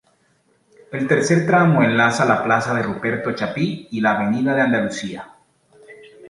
El 0.91 1.07
tercer 1.07 1.45
tramo 1.45 1.83
enlaza 1.83 2.25
la 2.25 2.43
plaza 2.43 2.73
de 2.73 2.81
Ruperto 2.81 3.33
Chapí 3.33 3.87
y 3.91 4.01
la 4.01 4.13
avenida 4.13 4.55
de 4.55 4.61
Andalucía. 4.61 5.29